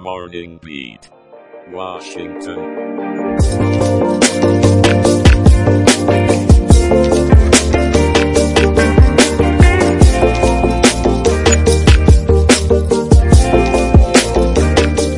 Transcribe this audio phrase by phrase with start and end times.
[0.00, 1.10] Morning Beat.
[1.68, 2.54] Washington.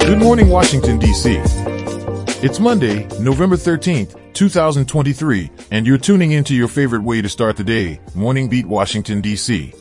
[0.00, 1.40] Good morning, Washington, D.C.
[2.44, 7.62] It's Monday, November 13th, 2023, and you're tuning into your favorite way to start the
[7.62, 9.72] day, Morning Beat Washington, D.C.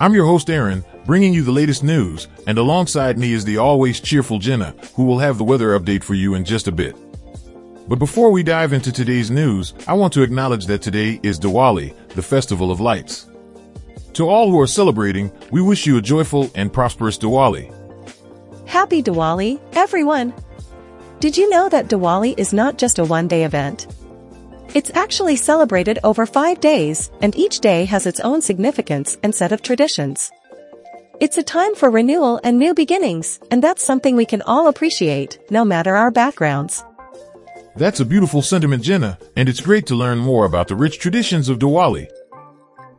[0.00, 4.00] I'm your host, Aaron, bringing you the latest news, and alongside me is the always
[4.00, 6.96] cheerful Jenna, who will have the weather update for you in just a bit.
[7.88, 11.94] But before we dive into today's news, I want to acknowledge that today is Diwali,
[12.08, 13.26] the Festival of Lights.
[14.14, 17.72] To all who are celebrating, we wish you a joyful and prosperous Diwali.
[18.66, 20.34] Happy Diwali, everyone!
[21.20, 23.86] Did you know that Diwali is not just a one day event?
[24.74, 29.52] It's actually celebrated over five days, and each day has its own significance and set
[29.52, 30.32] of traditions.
[31.18, 35.38] It's a time for renewal and new beginnings, and that's something we can all appreciate,
[35.50, 36.84] no matter our backgrounds.
[37.74, 41.48] That's a beautiful sentiment, Jenna, and it's great to learn more about the rich traditions
[41.48, 42.08] of Diwali.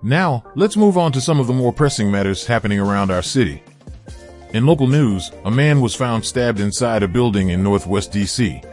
[0.01, 3.61] Now, let's move on to some of the more pressing matters happening around our city.
[4.51, 8.63] In local news, a man was found stabbed inside a building in Northwest DC.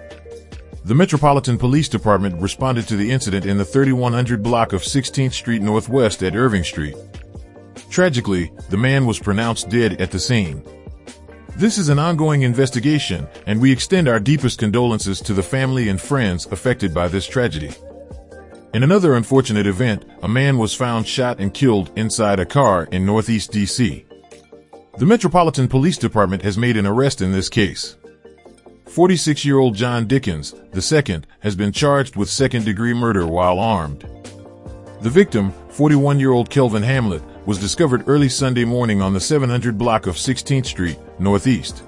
[0.86, 5.60] The Metropolitan Police Department responded to the incident in the 3100 block of 16th Street
[5.60, 6.97] Northwest at Irving Street.
[7.95, 10.64] Tragically, the man was pronounced dead at the scene.
[11.56, 16.00] This is an ongoing investigation, and we extend our deepest condolences to the family and
[16.00, 17.70] friends affected by this tragedy.
[18.72, 23.06] In another unfortunate event, a man was found shot and killed inside a car in
[23.06, 24.05] Northeast DC.
[24.98, 27.95] The Metropolitan Police Department has made an arrest in this case.
[28.87, 34.00] 46 year old John Dickens, II, has been charged with second degree murder while armed.
[35.00, 39.77] The victim, 41 year old Kelvin Hamlet, was discovered early Sunday morning on the 700
[39.77, 41.83] block of 16th Street, Northeast.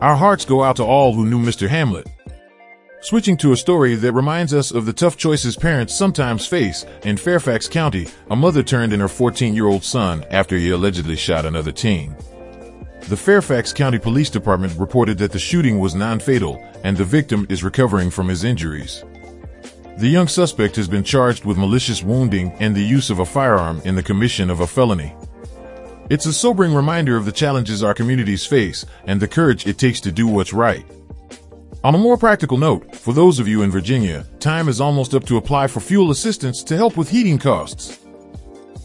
[0.00, 1.68] Our hearts go out to all who knew Mr.
[1.68, 2.06] Hamlet.
[3.02, 7.16] Switching to a story that reminds us of the tough choices parents sometimes face, in
[7.16, 11.46] Fairfax County, a mother turned in her 14 year old son after he allegedly shot
[11.46, 12.14] another teen.
[13.08, 17.46] The Fairfax County Police Department reported that the shooting was non fatal and the victim
[17.48, 19.02] is recovering from his injuries.
[19.98, 23.82] The young suspect has been charged with malicious wounding and the use of a firearm
[23.84, 25.14] in the commission of a felony.
[26.08, 30.00] It's a sobering reminder of the challenges our communities face and the courage it takes
[30.00, 30.84] to do what's right.
[31.84, 35.24] On a more practical note, for those of you in Virginia, time is almost up
[35.26, 38.00] to apply for fuel assistance to help with heating costs.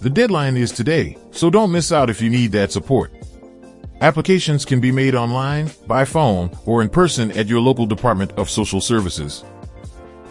[0.02, 3.12] The deadline is today, so don't miss out if you need that support.
[4.02, 8.50] Applications can be made online, by phone, or in person at your local Department of
[8.50, 9.44] Social Services.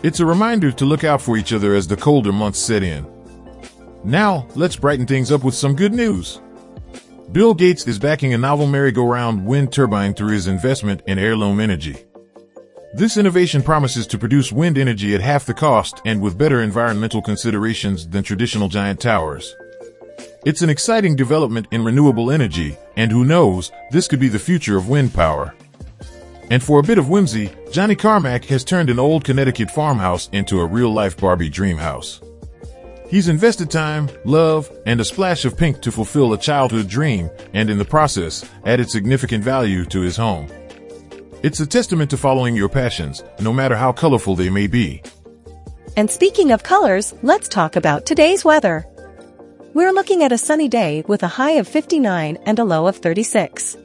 [0.05, 3.07] It's a reminder to look out for each other as the colder months set in.
[4.05, 6.43] Now, let's brighten things up with some good news.
[7.33, 11.97] Bill Gates is backing a novel merry-go-round wind turbine through his investment in Airloom Energy.
[12.93, 17.23] This innovation promises to produce wind energy at half the cost and with better environmental
[17.23, 19.57] considerations than traditional giant towers.
[20.45, 24.77] It's an exciting development in renewable energy, and who knows, this could be the future
[24.77, 25.55] of wind power.
[26.51, 30.61] And for a bit of whimsy, Johnny Carmack has turned an old Connecticut farmhouse into
[30.61, 32.21] a real-life Barbie dream house.
[33.09, 37.71] He's invested time, love, and a splash of pink to fulfill a childhood dream, and
[37.71, 40.49] in the process, added significant value to his home.
[41.43, 45.03] It's a testament to following your passions, no matter how colorful they may be.
[45.97, 48.87] And speaking of colors, let's talk about today's weather.
[49.75, 52.97] We're looking at a sunny day with a high of 59 and a low of
[52.97, 53.77] 36.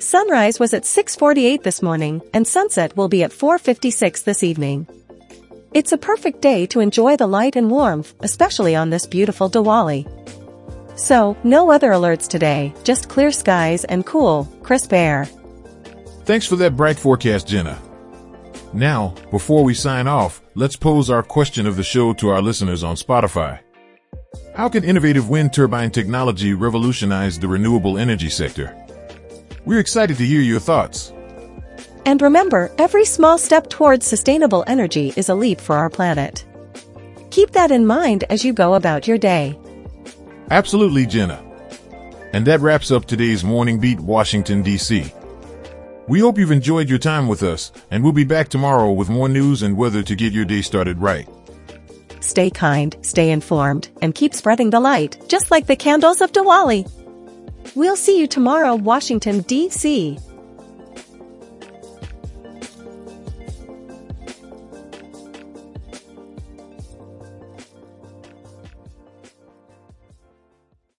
[0.00, 4.86] Sunrise was at 6:48 this morning and sunset will be at 4:56 this evening.
[5.74, 10.06] It's a perfect day to enjoy the light and warmth, especially on this beautiful Diwali.
[10.96, 15.28] So, no weather alerts today, just clear skies and cool, crisp air.
[16.24, 17.78] Thanks for that bright forecast, Jenna.
[18.72, 22.82] Now, before we sign off, let's pose our question of the show to our listeners
[22.82, 23.58] on Spotify.
[24.54, 28.74] How can innovative wind turbine technology revolutionize the renewable energy sector?
[29.64, 31.12] We're excited to hear your thoughts.
[32.06, 36.44] And remember, every small step towards sustainable energy is a leap for our planet.
[37.30, 39.58] Keep that in mind as you go about your day.
[40.50, 41.44] Absolutely, Jenna.
[42.32, 45.12] And that wraps up today's Morning Beat Washington, D.C.
[46.08, 49.28] We hope you've enjoyed your time with us, and we'll be back tomorrow with more
[49.28, 51.28] news and weather to get your day started right.
[52.20, 56.90] Stay kind, stay informed, and keep spreading the light, just like the candles of Diwali.
[57.74, 60.18] We'll see you tomorrow, Washington, D.C.